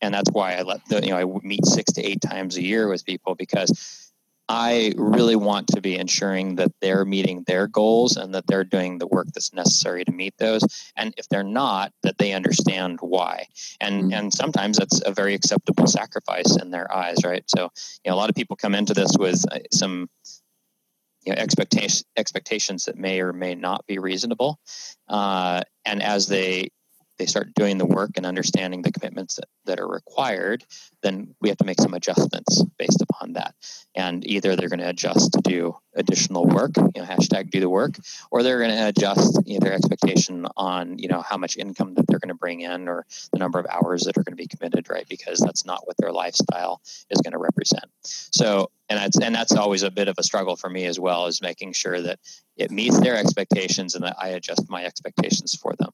[0.00, 2.62] and that's why I let the you know I meet six to eight times a
[2.62, 4.10] year with people because
[4.52, 8.98] I really want to be ensuring that they're meeting their goals and that they're doing
[8.98, 10.62] the work that's necessary to meet those.
[10.96, 13.46] And if they're not, that they understand why.
[13.80, 14.12] And mm-hmm.
[14.12, 17.44] and sometimes that's a very acceptable sacrifice in their eyes, right?
[17.46, 17.70] So
[18.04, 20.08] you know a lot of people come into this with uh, some
[21.24, 24.58] you know, expectation, expectations that may or may not be reasonable.
[25.06, 26.70] Uh, and as they
[27.20, 30.64] they start doing the work and understanding the commitments that, that are required,
[31.02, 33.54] then we have to make some adjustments based upon that.
[33.94, 37.68] And either they're going to adjust to do additional work, you know, hashtag do the
[37.68, 37.96] work,
[38.30, 41.92] or they're going to adjust you know, their expectation on, you know, how much income
[41.96, 43.04] that they're going to bring in or
[43.34, 45.06] the number of hours that are going to be committed, right?
[45.06, 46.80] Because that's not what their lifestyle
[47.10, 47.84] is going to represent.
[48.02, 51.26] So, and that's and that's always a bit of a struggle for me as well,
[51.26, 52.18] is making sure that
[52.56, 55.90] it meets their expectations and that I adjust my expectations for them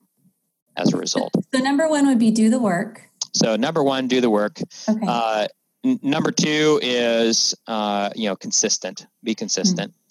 [0.77, 1.33] as a result.
[1.55, 3.03] So number one would be do the work.
[3.33, 4.59] So number one, do the work.
[4.89, 5.07] Okay.
[5.07, 5.49] Uh,
[5.85, 9.07] n- number two is uh, you know consistent.
[9.23, 9.93] Be consistent.
[9.93, 10.03] Mm-hmm.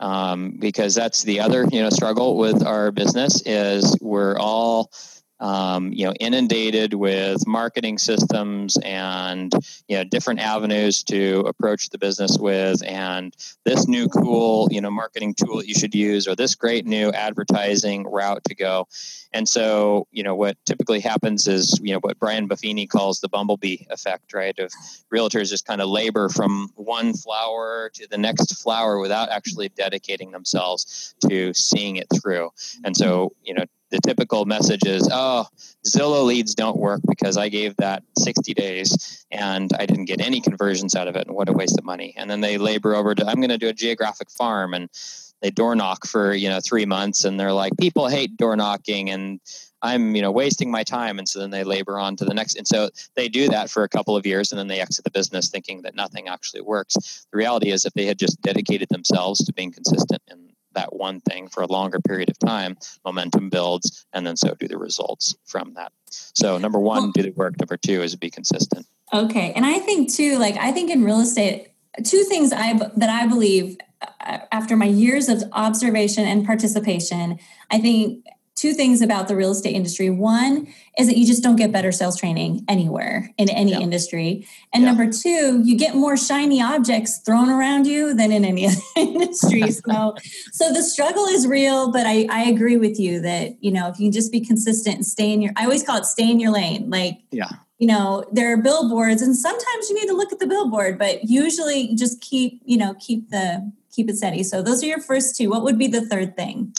[0.00, 4.90] Um, because that's the other you know struggle with our business is we're all
[5.40, 9.52] um, you know, inundated with marketing systems and
[9.88, 14.90] you know different avenues to approach the business with, and this new cool you know
[14.90, 18.86] marketing tool that you should use, or this great new advertising route to go.
[19.32, 23.28] And so, you know, what typically happens is you know what Brian Buffini calls the
[23.28, 24.58] bumblebee effect, right?
[24.58, 24.72] Of
[25.12, 30.32] realtors just kind of labor from one flower to the next flower without actually dedicating
[30.32, 32.50] themselves to seeing it through.
[32.84, 35.46] And so, you know, the typical message is, "Oh,
[35.86, 40.40] Zillow leads don't work because I gave that 60 days and I didn't get any
[40.40, 43.14] conversions out of it, and what a waste of money." And then they labor over
[43.14, 44.88] to, "I'm going to do a geographic farm," and
[45.42, 49.10] they door knock for you know three months, and they're like, "People hate door knocking,"
[49.10, 49.40] and
[49.82, 51.18] I'm, you know, wasting my time.
[51.18, 52.56] And so then they labor on to the next.
[52.56, 55.10] And so they do that for a couple of years and then they exit the
[55.10, 57.26] business thinking that nothing actually works.
[57.30, 61.20] The reality is if they had just dedicated themselves to being consistent in that one
[61.20, 65.36] thing for a longer period of time, momentum builds and then so do the results
[65.46, 65.92] from that.
[66.10, 67.58] So number one, do the work.
[67.58, 68.86] Number two is be consistent.
[69.12, 69.52] Okay.
[69.54, 71.68] And I think too, like I think in real estate,
[72.04, 77.38] two things I that I believe uh, after my years of observation and participation,
[77.70, 78.24] I think
[78.56, 80.10] two things about the real estate industry.
[80.10, 83.80] One is that you just don't get better sales training anywhere in any yeah.
[83.80, 84.46] industry.
[84.74, 84.90] And yeah.
[84.90, 89.62] number two, you get more shiny objects thrown around you than in any other industry.
[89.90, 90.14] So,
[90.52, 93.98] so the struggle is real, but I, I agree with you that, you know, if
[93.98, 96.52] you just be consistent and stay in your, I always call it stay in your
[96.52, 96.90] lane.
[96.90, 97.48] Like, yeah.
[97.78, 101.24] You know, there are billboards and sometimes you need to look at the billboard, but
[101.24, 104.42] usually just keep, you know, keep the, keep it steady.
[104.42, 105.48] So those are your first two.
[105.48, 106.74] What would be the third thing?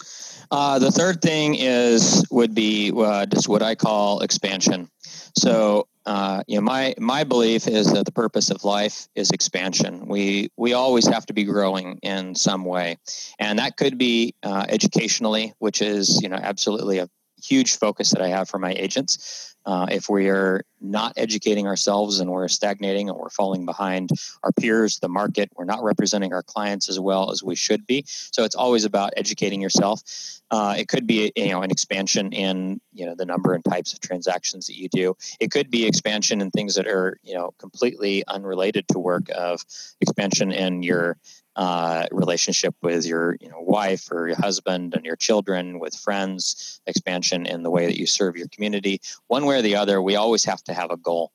[0.52, 4.90] Uh, the third thing is would be uh, just what I call expansion.
[5.38, 10.08] So uh, you know, my my belief is that the purpose of life is expansion.
[10.08, 12.98] We we always have to be growing in some way,
[13.40, 17.08] and that could be uh, educationally, which is you know absolutely a
[17.44, 19.56] huge focus that I have for my agents.
[19.66, 24.10] Uh, if we are not educating ourselves and we're stagnating and we're falling behind
[24.44, 28.04] our peers, the market, we're not representing our clients as well as we should be.
[28.08, 30.02] So it's always about educating yourself.
[30.50, 33.94] Uh, it could be you know an expansion in you know the number and types
[33.94, 35.16] of transactions that you do.
[35.40, 39.62] It could be expansion in things that are you know completely unrelated to work of
[40.02, 41.18] expansion in your
[41.56, 46.80] uh, relationship with your you know wife or your husband and your children with friends
[46.88, 49.02] expansion in the way that you serve your community.
[49.28, 51.32] One way or the other we always have to have a goal.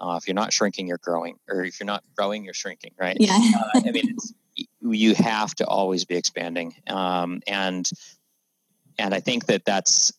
[0.00, 3.16] Uh, if you're not shrinking you're growing or if you're not growing you're shrinking right?
[3.20, 3.38] Yeah.
[3.74, 4.16] Uh, i mean
[4.80, 6.74] you have to always be expanding.
[6.88, 7.88] Um, and
[8.98, 10.12] and i think that that's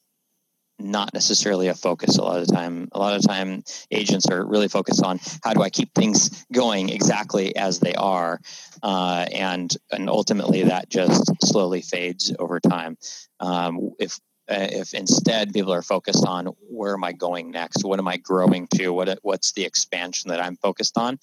[0.80, 2.88] not necessarily a focus a lot of time.
[2.94, 6.90] A lot of time, agents are really focused on how do I keep things going
[6.90, 8.40] exactly as they are,
[8.82, 12.98] uh, and and ultimately that just slowly fades over time.
[13.40, 17.84] Um, if uh, if instead people are focused on where am I going next?
[17.84, 18.90] What am I growing to?
[18.90, 21.20] What what's the expansion that I'm focused on?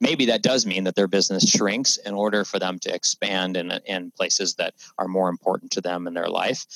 [0.00, 3.72] Maybe that does mean that their business shrinks in order for them to expand in
[3.86, 6.66] in places that are more important to them in their life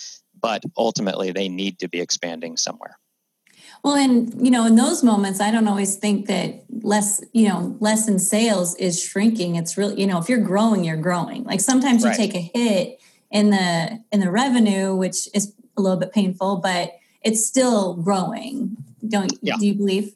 [0.41, 2.99] but ultimately they need to be expanding somewhere.
[3.83, 7.77] Well, and you know, in those moments, I don't always think that less, you know,
[7.81, 9.57] less in sales is shrinking.
[9.57, 11.45] It's really, you know, if you're growing, you're growing.
[11.45, 13.01] Like sometimes you take a hit
[13.31, 18.77] in the in the revenue, which is a little bit painful, but it's still growing.
[19.07, 19.57] Don't yeah.
[19.59, 20.15] do you believe?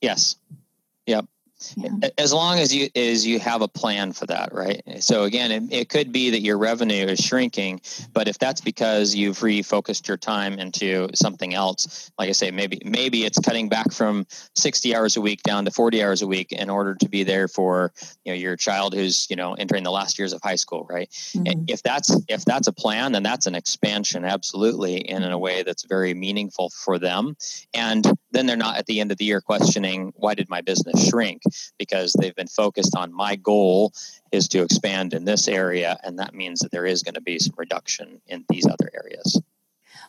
[0.00, 0.36] Yes.
[1.06, 1.26] Yep
[1.76, 2.10] yeah.
[2.18, 5.62] as long as you as you have a plan for that right so again it,
[5.72, 7.80] it, could be that your revenue is shrinking
[8.12, 12.80] but if that's because you've refocused your time into something else like i say maybe
[12.84, 16.52] maybe it's cutting back from 60 hours a week down to 40 hours a week
[16.52, 17.92] in order to be there for
[18.24, 21.10] you know your child who's you know entering the last years of high school right
[21.10, 21.64] mm-hmm.
[21.68, 25.62] if that's if that's a plan then that's an expansion absolutely and in a way
[25.62, 27.36] that's very meaningful for them
[27.74, 31.08] and then they're not at the end of the year questioning why did my business
[31.08, 31.42] shrink
[31.78, 33.92] because they've been focused on my goal
[34.32, 37.38] is to expand in this area and that means that there is going to be
[37.38, 39.40] some reduction in these other areas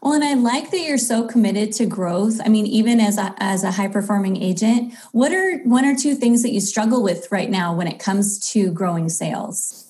[0.01, 2.39] well, and I like that you're so committed to growth.
[2.43, 6.13] I mean, even as a, as a high performing agent, what are one or two
[6.13, 9.85] things that you struggle with right now when it comes to growing sales?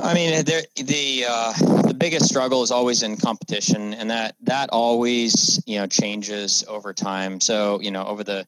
[0.00, 5.62] I mean, the uh, the biggest struggle is always in competition, and that that always
[5.66, 7.40] you know changes over time.
[7.40, 8.46] So you know, over the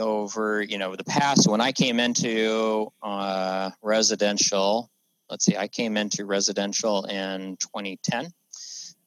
[0.00, 4.90] over you know the past when I came into uh, residential.
[5.28, 8.32] Let's see, I came into residential in 2010.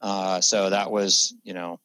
[0.01, 1.79] Uh, so that was you know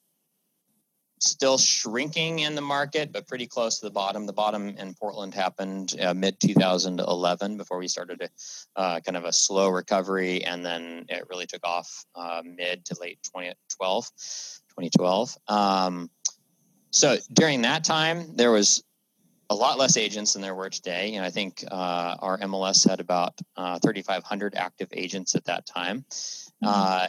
[1.20, 4.26] still shrinking in the market, but pretty close to the bottom.
[4.26, 9.24] The bottom in Portland happened uh, mid 2011 before we started a uh, kind of
[9.24, 14.10] a slow recovery, and then it really took off uh, mid to late 2012.
[14.78, 15.36] 2012.
[15.48, 16.10] Um,
[16.90, 18.82] so during that time, there was
[19.50, 21.14] a lot less agents than there were today.
[21.14, 26.04] And I think uh, our MLS had about uh, 3,500 active agents at that time.
[26.62, 26.66] Mm-hmm.
[26.68, 27.06] Uh,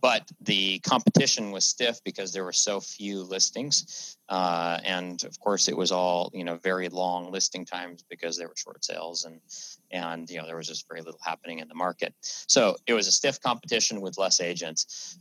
[0.00, 5.68] but the competition was stiff because there were so few listings uh, and of course
[5.68, 9.40] it was all you know very long listing times because there were short sales and
[9.90, 13.06] and you know there was just very little happening in the market so it was
[13.06, 15.18] a stiff competition with less agents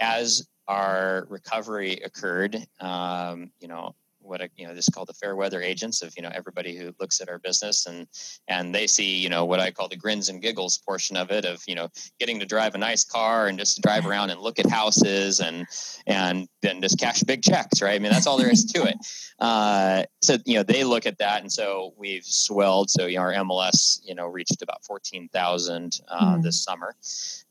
[0.00, 3.94] as our recovery occurred um, you know
[4.30, 6.76] what I, you know this is called the fair weather agents of you know everybody
[6.76, 8.06] who looks at our business and
[8.48, 11.44] and they see you know what I call the grins and giggles portion of it
[11.44, 11.88] of you know
[12.20, 15.66] getting to drive a nice car and just drive around and look at houses and
[16.06, 17.96] and then just cash big checks right?
[17.96, 18.96] I mean that's all there is to it.
[19.40, 22.90] Uh, so you know they look at that and so we've swelled.
[22.90, 26.42] So you know, our MLS you know reached about fourteen thousand uh, mm.
[26.42, 26.94] this summer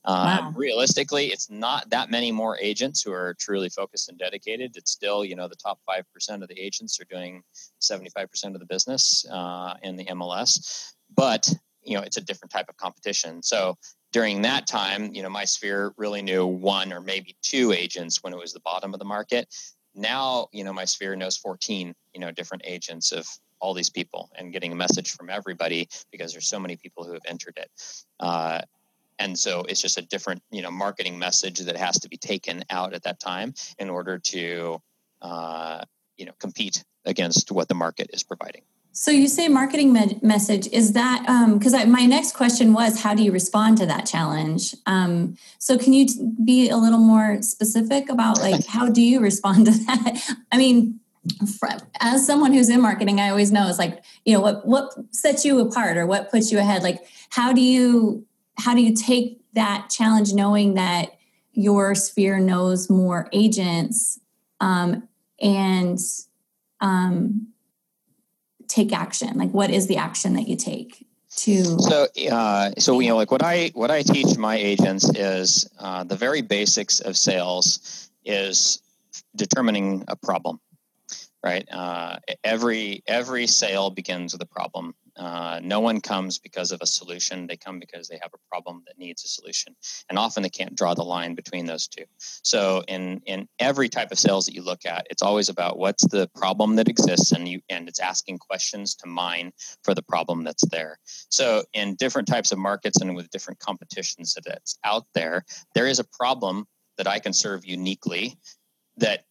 [0.06, 0.54] wow.
[0.56, 4.78] Realistically, it's not that many more agents who are truly focused and dedicated.
[4.78, 7.44] It's still, you know, the top 5% of the agents are doing
[7.82, 10.94] 75% of the business uh, in the MLS.
[11.16, 13.44] But, you know, it's a different type of competition.
[13.44, 13.78] So
[14.12, 18.34] during that time, you know, my sphere really knew one or maybe two agents when
[18.34, 19.54] it was the bottom of the market.
[19.96, 23.28] Now, you know, my sphere knows 14, you know, different agents of
[23.60, 27.14] all these people and getting a message from everybody because there's so many people who
[27.14, 27.70] have entered it.
[28.20, 28.62] Uh,
[29.20, 32.64] and so it's just a different you know marketing message that has to be taken
[32.70, 34.82] out at that time in order to
[35.22, 35.84] uh,
[36.18, 38.62] you know compete against what the market is providing.
[38.92, 41.22] So you say marketing me- message is that
[41.54, 44.76] because um, my next question was how do you respond to that challenge?
[44.88, 49.20] Um, so can you t- be a little more specific about like how do you
[49.20, 50.36] respond to that?
[50.52, 51.00] I mean
[52.00, 55.44] as someone who's in marketing i always know it's like you know what what sets
[55.44, 56.82] you apart or what puts you ahead?
[56.82, 58.26] Like how do you
[58.60, 61.18] how do you take that challenge knowing that
[61.54, 64.20] your sphere knows more agents
[64.60, 65.08] um,
[65.42, 65.98] and
[66.82, 67.48] um,
[68.68, 69.38] take action?
[69.38, 73.30] Like what is the action that you take to so uh, so you know like
[73.30, 78.82] what i what i teach my agents is uh, the very basics of sales is
[79.36, 80.60] determining a problem
[81.44, 81.68] right?
[81.72, 86.86] Uh, every every sale begins with a problem uh, no one comes because of a
[86.86, 87.46] solution.
[87.46, 89.76] They come because they have a problem that needs a solution.
[90.10, 92.06] And often they can't draw the line between those two.
[92.18, 96.08] So in, in every type of sales that you look at, it's always about what's
[96.08, 99.52] the problem that exists and you and it's asking questions to mine
[99.84, 100.98] for the problem that's there.
[101.30, 105.44] So in different types of markets and with different competitions that that's out there,
[105.76, 106.66] there is a problem
[106.98, 108.38] that I can serve uniquely
[108.98, 109.24] that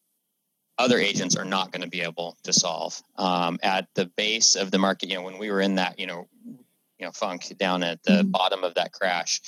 [0.79, 3.03] other agents are not going to be able to solve.
[3.17, 6.07] Um, at the base of the market, you know, when we were in that, you
[6.07, 6.29] know,
[6.99, 8.31] you know, funk down at the mm-hmm.
[8.31, 9.41] bottom of that crash,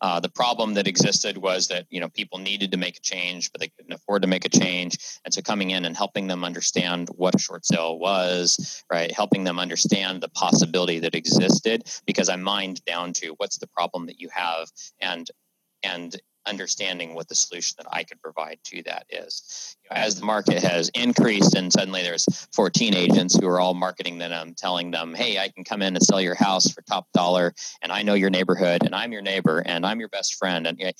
[0.00, 3.50] uh, the problem that existed was that you know people needed to make a change,
[3.52, 6.44] but they couldn't afford to make a change, and so coming in and helping them
[6.44, 12.28] understand what a short sale was, right, helping them understand the possibility that existed, because
[12.28, 14.68] I mined down to what's the problem that you have,
[15.00, 15.30] and
[15.82, 16.16] and
[16.46, 19.76] understanding what the solution that I could provide to that is.
[19.84, 23.74] You know, as the market has increased and suddenly there's 14 agents who are all
[23.74, 26.82] marketing them, um, telling them, hey, I can come in and sell your house for
[26.82, 30.34] top dollar, and I know your neighborhood, and I'm your neighbor, and I'm your best
[30.34, 30.66] friend.
[30.66, 30.92] And you know,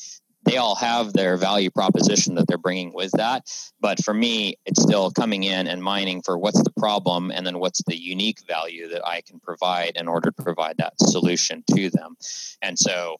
[0.47, 3.51] they all have their value proposition that they're bringing with that.
[3.81, 7.59] But for me, it's still coming in and mining for what's the problem and then
[7.59, 11.91] what's the unique value that I can provide in order to provide that solution to
[11.91, 12.17] them.
[12.63, 13.17] And so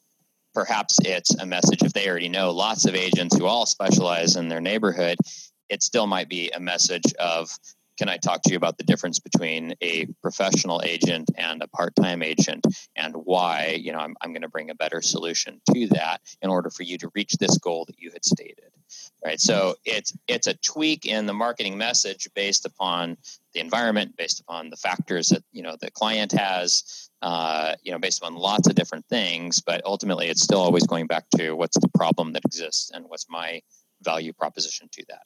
[0.57, 4.49] perhaps it's a message if they already know lots of agents who all specialize in
[4.49, 5.15] their neighborhood
[5.69, 7.51] it still might be a message of
[7.99, 12.21] can I talk to you about the difference between a professional agent and a part-time
[12.21, 12.65] agent
[12.95, 16.49] and why, you know, I'm, I'm going to bring a better solution to that in
[16.51, 18.69] order for you to reach this goal that you had stated.
[19.25, 19.41] Right.
[19.41, 23.17] So it's it's a tweak in the marketing message based upon
[23.53, 27.99] the environment, based upon the factors that, you know, the client has, uh, you know,
[27.99, 31.77] based on lots of different things, but ultimately it's still always going back to what's
[31.79, 33.61] the problem that exists and what's my
[34.01, 35.23] value proposition to that.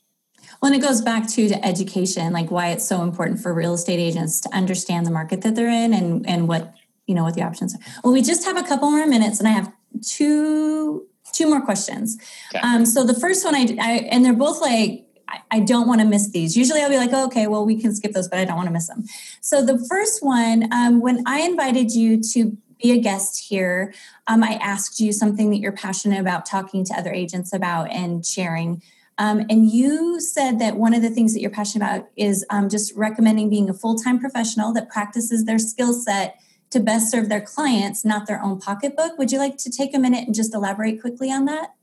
[0.62, 3.73] Well, and it goes back to to education, like why it's so important for real
[3.73, 6.73] estate agents to understand the market that they're in and and what
[7.06, 7.80] you know what the options are.
[8.04, 12.17] Well, we just have a couple more minutes, and I have two two more questions.
[12.54, 12.65] Okay.
[12.65, 15.06] Um, so the first one, I, I and they're both like
[15.52, 16.58] I don't want to miss these.
[16.58, 18.67] Usually I'll be like, oh, okay, well, we can skip those, but I don't want
[18.67, 19.06] to miss them.
[19.41, 23.94] So the first one, um, when I invited you to be a guest here,
[24.28, 28.26] um, I asked you something that you're passionate about talking to other agents about and
[28.26, 28.82] sharing.
[29.17, 32.70] Um, and you said that one of the things that you're passionate about is um,
[32.70, 36.39] just recommending being a full time professional that practices their skill set
[36.72, 39.17] to best serve their clients, not their own pocketbook.
[39.17, 41.76] Would you like to take a minute and just elaborate quickly on that?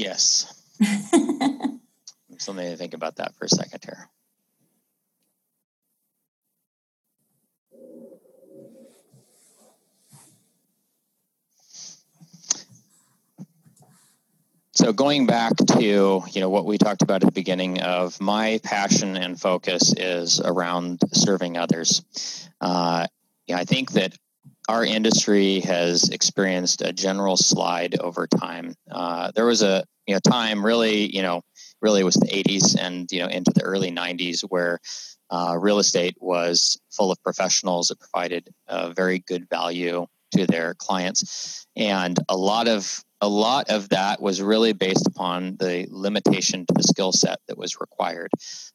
[0.00, 0.50] Yes.
[2.38, 4.08] so let me think about that for a second here.
[14.72, 15.82] so going back to
[16.32, 20.40] you know what we talked about at the beginning of my passion and focus is
[20.40, 22.48] around serving others.
[22.62, 23.06] Uh,
[23.46, 24.16] yeah, I think that
[24.70, 28.72] our industry has experienced a general slide over time.
[28.88, 31.42] Uh, there was a you know time really you know
[31.82, 34.78] really was the 80s and you know into the early 90s where
[35.30, 40.06] uh, real estate was full of professionals that provided a very good value
[40.36, 45.56] to their clients and a lot of a lot of that was really based upon
[45.56, 48.30] the limitation to the skill set that was required.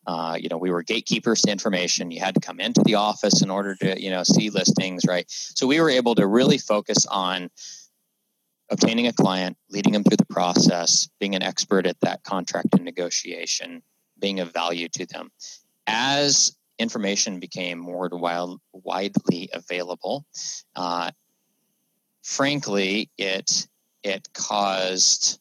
[0.06, 2.12] Uh, you know, we were gatekeepers to information.
[2.12, 5.26] You had to come into the office in order to, you know, see listings, right?
[5.28, 7.50] So we were able to really focus on
[8.70, 12.84] obtaining a client, leading them through the process, being an expert at that contract and
[12.84, 13.82] negotiation,
[14.20, 15.32] being of value to them.
[15.88, 20.26] As information became more wild, widely available,
[20.76, 21.12] uh,
[22.24, 23.68] frankly, it
[24.06, 25.40] it caused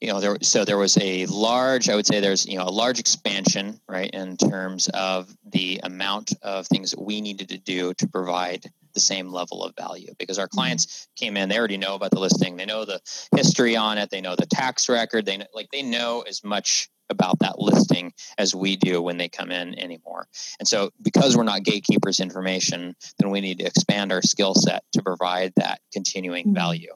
[0.00, 2.70] you know there so there was a large i would say there's you know a
[2.70, 7.92] large expansion right in terms of the amount of things that we needed to do
[7.94, 10.12] to provide the same level of value.
[10.18, 10.56] Because our mm-hmm.
[10.56, 12.56] clients came in they already know about the listing.
[12.56, 13.00] They know the
[13.36, 14.10] history on it.
[14.10, 15.24] They know the tax record.
[15.24, 19.28] They know, like they know as much about that listing as we do when they
[19.28, 20.28] come in anymore.
[20.58, 24.84] And so, because we're not gatekeepers information, then we need to expand our skill set
[24.92, 26.54] to provide that continuing mm-hmm.
[26.54, 26.92] value.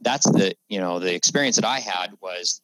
[0.00, 2.60] That's the you know the experience that I had was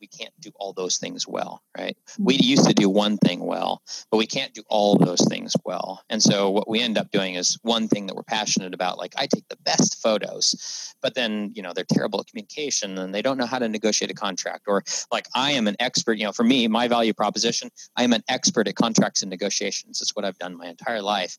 [0.00, 1.96] we can't do all those things well, right?
[2.18, 2.44] We mm-hmm.
[2.44, 6.02] used to do one thing well, but we can't do all those things well.
[6.08, 8.98] And so what we end up doing is one thing that we're passionate about.
[8.98, 13.14] Like I take the best photos, but then you know they're terrible at communication and
[13.14, 14.64] they don't know how to negotiate a contract.
[14.66, 16.18] Or like I am an expert.
[16.18, 20.00] You know, for me, my value proposition, I am an expert at contracts and negotiations.
[20.00, 21.36] It's what I've done my entire life.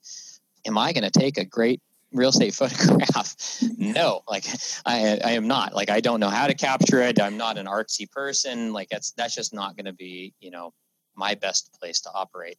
[0.65, 1.81] Am I going to take a great
[2.13, 3.35] real estate photograph.
[3.77, 4.45] No like
[4.85, 5.73] i i am not.
[5.73, 7.21] Like i don't know how to capture it.
[7.21, 8.73] I'm not an artsy person.
[8.73, 10.73] Like that's that's just not going to be you know
[11.15, 12.57] my best place to operate.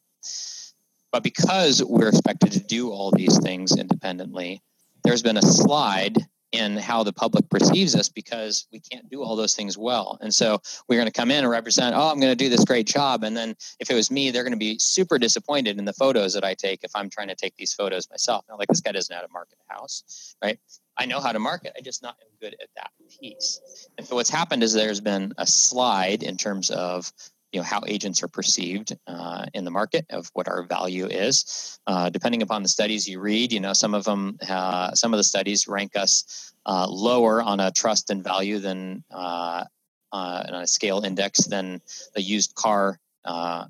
[1.11, 4.61] But because we're expected to do all these things independently
[5.05, 6.17] there's been a slide
[6.55, 10.17] in how the public perceives us because we can't do all those things well.
[10.21, 12.63] And so we're going to come in and represent, oh, I'm going to do this
[12.65, 13.23] great job.
[13.23, 16.33] And then if it was me, they're going to be super disappointed in the photos
[16.33, 18.45] that I take if I'm trying to take these photos myself.
[18.49, 20.59] Now, like this guy doesn't know how to market a house, right?
[20.97, 21.73] I know how to market.
[21.77, 23.59] I just not am good at that piece.
[23.97, 27.11] And so what's happened is there's been a slide in terms of
[27.55, 31.79] you know how agents are perceived uh, in the market of what our value is.
[31.87, 35.17] Uh, depending upon the studies you read you know some of them uh, some of
[35.17, 39.63] the studies rank us uh, lower on a trust and value than uh,
[40.11, 41.81] uh, on a scale index than
[42.13, 42.99] the used car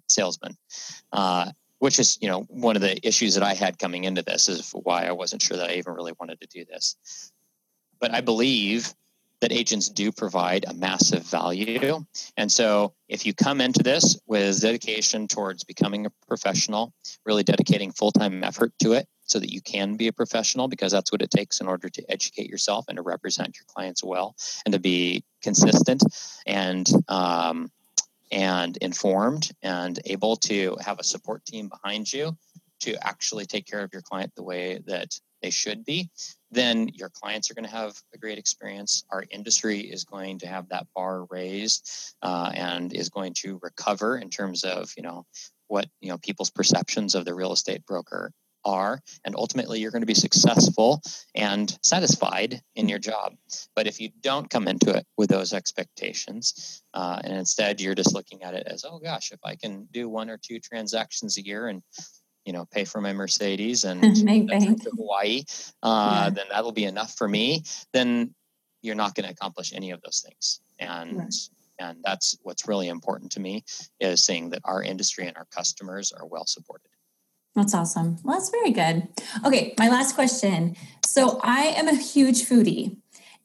[0.07, 0.57] salesman.
[1.77, 4.71] Which is you know one of the issues that i had coming into this is
[4.71, 6.95] why i wasn't sure that i even really wanted to do this.
[7.99, 8.95] But i believe
[9.41, 12.05] that agents do provide a massive value.
[12.37, 16.93] And so, if you come into this with dedication towards becoming a professional,
[17.25, 20.91] really dedicating full time effort to it so that you can be a professional, because
[20.91, 24.35] that's what it takes in order to educate yourself and to represent your clients well
[24.65, 26.03] and to be consistent
[26.45, 27.71] and, um,
[28.31, 32.35] and informed and able to have a support team behind you
[32.79, 36.09] to actually take care of your client the way that they should be,
[36.49, 39.05] then your clients are going to have a great experience.
[39.11, 41.87] Our industry is going to have that bar raised
[42.23, 45.27] uh, and is going to recover in terms of you know
[45.67, 48.31] what you know people's perceptions of the real estate broker
[48.63, 50.99] are and ultimately you're going to be successful
[51.35, 53.35] and satisfied in your job
[53.75, 58.15] but if you don't come into it with those expectations uh, and instead you're just
[58.15, 61.45] looking at it as oh gosh if i can do one or two transactions a
[61.45, 61.83] year and
[62.45, 65.43] you know, pay for my Mercedes and to Hawaii,
[65.83, 66.29] uh, yeah.
[66.29, 67.63] then that'll be enough for me.
[67.93, 68.33] Then
[68.81, 70.61] you're not going to accomplish any of those things.
[70.79, 71.33] And right.
[71.79, 73.63] and that's what's really important to me
[73.99, 76.89] is seeing that our industry and our customers are well supported.
[77.55, 78.17] That's awesome.
[78.23, 79.07] Well, that's very good.
[79.45, 80.75] Okay, my last question.
[81.05, 82.97] So I am a huge foodie.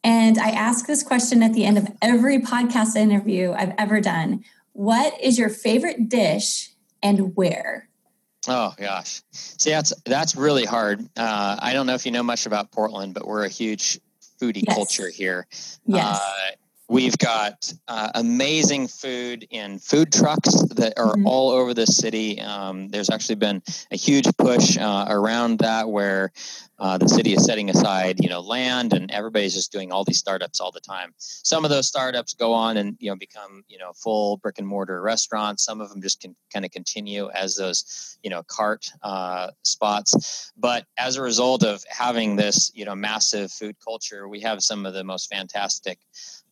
[0.03, 4.45] And I ask this question at the end of every podcast interview I've ever done.
[4.73, 6.71] What is your favorite dish
[7.03, 7.90] and where?
[8.49, 11.07] Oh gosh, see that's that's really hard.
[11.17, 14.01] Uh, I don't know if you know much about Portland, but we're a huge
[14.41, 14.75] foodie yes.
[14.75, 15.47] culture here.
[15.85, 16.19] Yes.
[16.21, 16.51] Uh,
[16.91, 21.25] We've got uh, amazing food in food trucks that are mm-hmm.
[21.25, 22.41] all over the city.
[22.41, 23.63] Um, there's actually been
[23.93, 26.33] a huge push uh, around that where
[26.81, 30.19] uh, the city is setting aside, you know, land, and everybody's just doing all these
[30.19, 31.15] startups all the time.
[31.19, 34.67] Some of those startups go on and you know become you know full brick and
[34.67, 35.63] mortar restaurants.
[35.63, 40.53] Some of them just can kind of continue as those you know cart uh, spots.
[40.57, 44.87] But as a result of having this you know massive food culture, we have some
[44.87, 45.99] of the most fantastic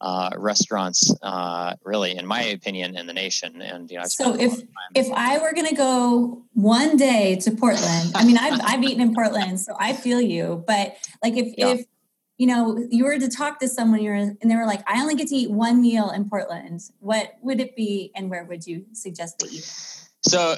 [0.01, 3.61] uh, restaurants, uh, really, in my opinion, in the nation.
[3.61, 4.61] And you know, so if
[4.95, 9.01] if I were going to go one day to Portland, I mean, I've I've eaten
[9.01, 10.63] in Portland, so I feel you.
[10.67, 11.69] But like, if yeah.
[11.69, 11.87] if
[12.37, 15.17] you know you were to talk to someone, you're and they were like, I only
[15.17, 16.81] get to eat one meal in Portland.
[17.01, 19.73] What would it be, and where would you suggest they eat?
[20.23, 20.57] So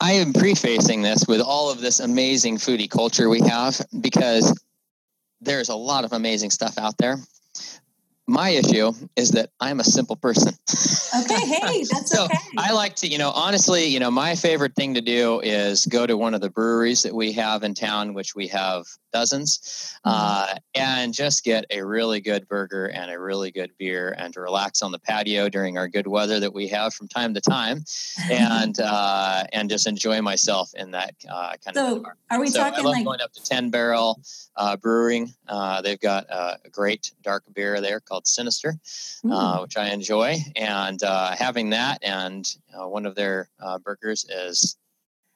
[0.00, 4.58] I am prefacing this with all of this amazing foodie culture we have because
[5.40, 7.18] there's a lot of amazing stuff out there
[8.26, 10.52] my issue is that I'm a simple person.
[11.16, 12.38] Okay, hey, that's so okay.
[12.58, 16.06] I like to, you know, honestly, you know, my favorite thing to do is go
[16.06, 19.58] to one of the breweries that we have in town, which we have dozens,
[20.06, 20.10] mm-hmm.
[20.10, 24.40] uh, and just get a really good burger and a really good beer and to
[24.40, 27.84] relax on the patio during our good weather that we have from time to time,
[28.30, 32.02] and uh, and just enjoy myself in that uh, kind so of.
[32.02, 34.20] So, are we so talking I love like going up to Ten Barrel
[34.56, 35.32] uh, Brewing?
[35.46, 38.78] Uh, they've got a great dark beer there called Sinister,
[39.28, 39.62] uh, hmm.
[39.62, 44.76] which I enjoy, and uh, having that and uh, one of their uh, burgers is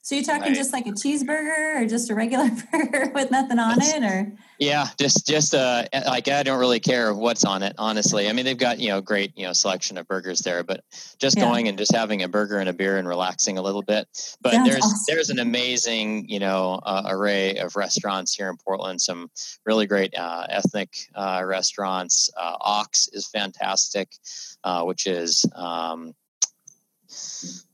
[0.08, 0.54] so you're talking right.
[0.54, 4.32] just like a cheeseburger or just a regular burger with nothing on it or?
[4.58, 8.26] Yeah, just just uh like I don't really care what's on it, honestly.
[8.26, 10.82] I mean, they've got, you know, great, you know, selection of burgers there, but
[11.18, 11.44] just yeah.
[11.44, 14.08] going and just having a burger and a beer and relaxing a little bit.
[14.40, 15.04] But Sounds there's awesome.
[15.08, 19.30] there's an amazing, you know, uh, array of restaurants here in Portland, some
[19.66, 22.30] really great uh, ethnic uh, restaurants.
[22.34, 24.08] Uh, Ox is fantastic,
[24.64, 26.14] uh, which is um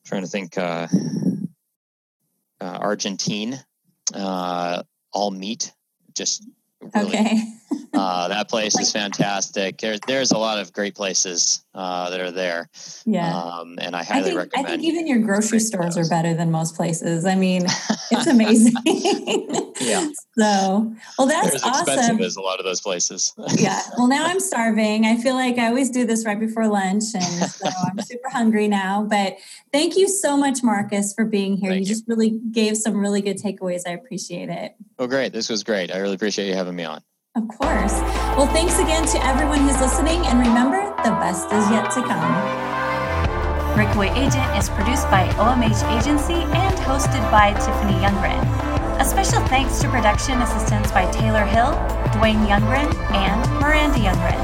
[0.04, 0.58] trying to think
[2.60, 3.58] uh Argentine,
[4.14, 4.82] uh,
[5.12, 5.72] all meat,
[6.14, 6.46] just
[6.94, 7.38] really, okay.
[7.94, 9.78] uh, that place is fantastic.
[9.78, 12.68] There's there's a lot of great places uh, that are there.
[13.06, 14.66] Yeah, um, and I highly I think, recommend.
[14.66, 17.24] I think even your grocery stores are better than most places.
[17.24, 17.66] I mean,
[18.10, 18.74] it's amazing.
[19.84, 20.08] yeah.
[20.38, 21.94] So, well, that's They're as awesome.
[21.94, 23.32] expensive as a lot of those places.
[23.56, 23.80] yeah.
[23.96, 25.06] Well, now I'm starving.
[25.06, 28.68] I feel like I always do this right before lunch, and so I'm super hungry
[28.68, 29.04] now.
[29.04, 29.36] But
[29.72, 31.72] thank you so much, Marcus, for being here.
[31.72, 33.82] You, you just really gave some really good takeaways.
[33.86, 34.74] I appreciate it.
[34.98, 35.32] Oh, great!
[35.32, 35.92] This was great.
[35.92, 37.02] I really appreciate you having me on.
[37.36, 37.94] Of course.
[38.36, 42.74] Well, thanks again to everyone who's listening, and remember, the best is yet to come.
[43.74, 48.73] Breakaway Agent is produced by OMH Agency and hosted by Tiffany Youngren.
[49.00, 51.72] A special thanks to production assistance by Taylor Hill,
[52.14, 54.38] Dwayne Youngren, and Miranda Youngren.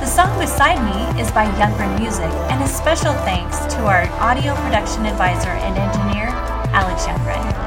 [0.00, 4.54] The song Beside Me is by Youngren Music, and a special thanks to our audio
[4.56, 6.28] production advisor and engineer,
[6.72, 7.63] Alex Youngren.